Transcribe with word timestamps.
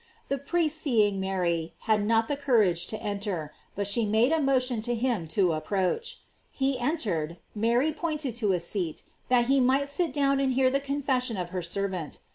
The 0.29 0.39
priest 0.39 0.79
seeing 0.79 1.19
Mary, 1.19 1.75
had 1.81 2.03
not 2.03 2.27
the 2.27 2.35
courage 2.35 2.87
to 2.87 2.97
enter, 2.99 3.53
but 3.75 3.85
she 3.85 4.03
made 4.03 4.31
a 4.31 4.41
motion 4.41 4.81
to 4.81 4.95
him 4.95 5.27
to 5.27 5.53
approach. 5.53 6.17
He 6.49 6.79
entered, 6.79 7.37
Mary 7.53 7.93
pointed 7.93 8.35
to 8.37 8.51
a 8.53 8.59
seat, 8.59 9.03
that 9.29 9.45
he 9.45 9.59
might 9.59 9.89
sit 9.89 10.11
down 10.11 10.39
and 10.39 10.53
hear 10.53 10.71
the 10.71 10.79
con 10.79 11.03
fession 11.03 11.39
of 11.39 11.49
her 11.51 11.61
servant. 11.61 12.17